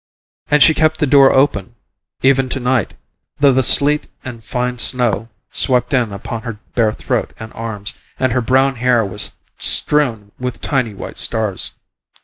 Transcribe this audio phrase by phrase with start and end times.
[0.47, 1.75] And she kept the door open
[2.23, 2.95] even to night,
[3.39, 8.31] though the sleet and fine snow swept in upon her bare throat and arms, and
[8.31, 11.73] her brown hair was strewn with tiny white stars.